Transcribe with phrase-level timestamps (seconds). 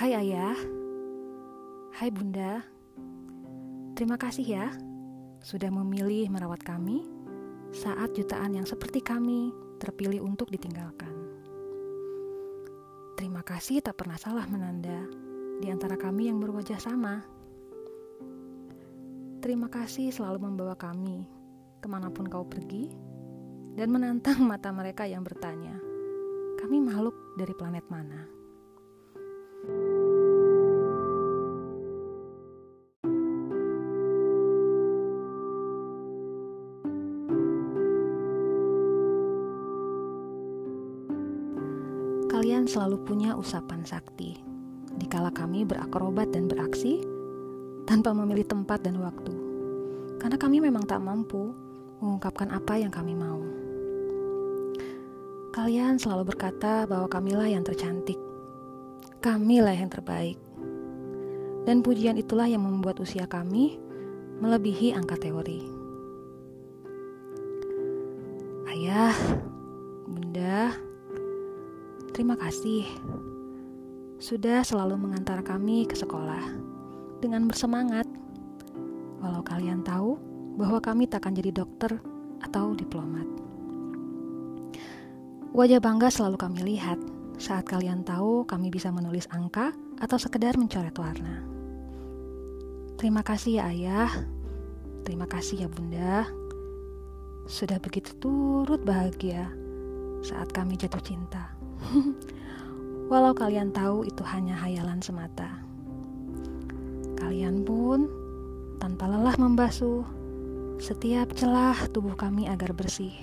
[0.00, 0.56] Hai ayah,
[2.00, 2.64] hai bunda,
[3.92, 4.72] terima kasih ya
[5.44, 7.04] sudah memilih merawat kami
[7.68, 11.12] saat jutaan yang seperti kami terpilih untuk ditinggalkan.
[13.12, 15.04] Terima kasih tak pernah salah menanda
[15.60, 17.20] di antara kami yang berwajah sama.
[19.44, 21.28] Terima kasih selalu membawa kami
[21.76, 22.88] ke mana pun kau pergi
[23.76, 25.76] dan menantang mata mereka yang bertanya,
[26.56, 28.39] kami makhluk dari planet mana?
[42.40, 44.40] Kalian selalu punya usapan sakti.
[44.96, 47.04] Dikala kami berakrobat dan beraksi
[47.84, 49.34] tanpa memilih tempat dan waktu.
[50.16, 51.52] Karena kami memang tak mampu
[52.00, 53.44] mengungkapkan apa yang kami mau.
[55.52, 58.29] Kalian selalu berkata bahwa kamilah yang tercantik.
[59.20, 60.40] Kamilah yang terbaik.
[61.68, 63.76] Dan pujian itulah yang membuat usia kami
[64.40, 65.60] melebihi angka teori.
[68.72, 69.12] Ayah,
[70.08, 70.72] Bunda,
[72.10, 72.84] Terima kasih
[74.20, 76.42] sudah selalu mengantar kami ke sekolah
[77.22, 78.04] dengan bersemangat.
[79.24, 80.20] Walau kalian tahu
[80.60, 81.96] bahwa kami tak akan jadi dokter
[82.44, 83.24] atau diplomat.
[85.56, 87.00] Wajah bangga selalu kami lihat
[87.40, 91.40] saat kalian tahu kami bisa menulis angka atau sekedar mencoret warna.
[93.00, 94.12] Terima kasih ya ayah,
[95.08, 96.28] terima kasih ya bunda.
[97.48, 99.48] Sudah begitu turut bahagia
[100.20, 101.56] saat kami jatuh cinta.
[103.10, 105.48] Walau kalian tahu itu hanya hayalan semata.
[107.16, 108.04] Kalian pun
[108.76, 110.04] tanpa lelah membasuh
[110.76, 113.16] setiap celah tubuh kami agar bersih.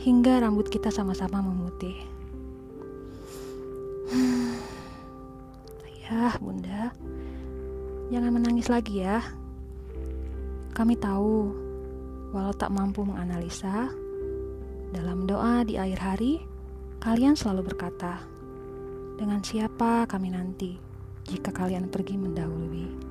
[0.00, 2.17] Hingga rambut kita sama-sama memutih.
[6.08, 6.88] Ayah, bunda,
[8.08, 9.20] jangan menangis lagi ya.
[10.72, 11.52] Kami tahu,
[12.32, 13.92] walau tak mampu menganalisa,
[14.88, 16.40] dalam doa di akhir hari,
[16.98, 18.18] Kalian selalu berkata,
[19.14, 20.74] "Dengan siapa kami nanti
[21.22, 23.07] jika kalian pergi mendahului?"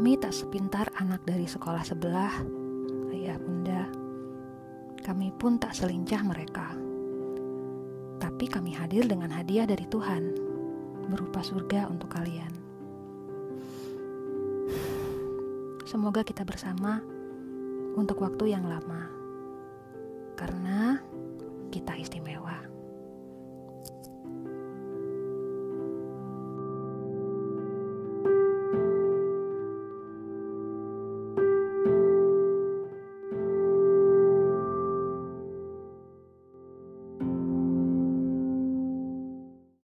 [0.00, 2.32] Kami tak sepintar anak dari sekolah sebelah,
[3.12, 3.84] ayah bunda.
[5.04, 6.72] Kami pun tak selincah mereka.
[8.16, 10.32] Tapi kami hadir dengan hadiah dari Tuhan
[11.04, 12.48] berupa surga untuk kalian.
[15.84, 17.04] Semoga kita bersama
[17.92, 19.04] untuk waktu yang lama,
[20.32, 20.96] karena
[21.68, 22.56] kita istimewa.